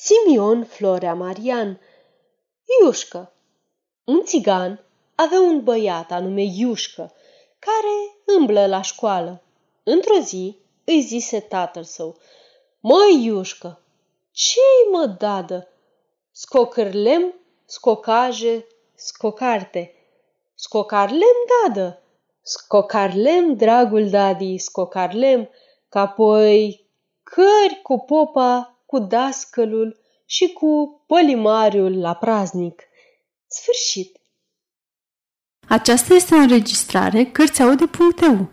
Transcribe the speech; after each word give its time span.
Simion 0.00 0.64
Florea 0.64 1.14
Marian. 1.14 1.80
Iușcă. 2.80 3.32
Un 4.04 4.22
țigan 4.24 4.84
avea 5.14 5.40
un 5.40 5.62
băiat 5.62 6.10
anume 6.10 6.42
Iușcă, 6.42 7.12
care 7.58 8.18
îmblă 8.38 8.66
la 8.66 8.82
școală. 8.82 9.42
Într-o 9.82 10.18
zi 10.18 10.58
îi 10.84 11.00
zise 11.00 11.40
tatăl 11.40 11.84
său, 11.84 12.16
Măi, 12.80 13.24
Iușcă, 13.24 13.80
ce-i 14.30 14.90
mă 14.90 15.06
dadă? 15.18 15.68
Scocârlem, 16.30 17.34
scocaje, 17.64 18.66
scocarte. 18.94 19.94
Scocarlem 20.54 21.36
dadă. 21.66 22.02
Scocarlem, 22.42 23.56
dragul 23.56 24.10
dadi, 24.10 24.58
scocarlem, 24.58 25.48
că 25.88 25.98
apoi 25.98 26.86
cări 27.22 27.80
cu 27.82 27.98
popa, 27.98 28.71
cu 28.92 28.98
dascălul 28.98 30.00
și 30.26 30.52
cu 30.52 31.02
pălimariul 31.06 32.00
la 32.00 32.14
praznic. 32.14 32.82
Sfârșit. 33.46 34.20
Aceasta 35.68 36.14
este 36.14 36.34
o 36.34 36.38
înregistrare 36.38 37.24
Cărțiaude.eu. 37.24 38.48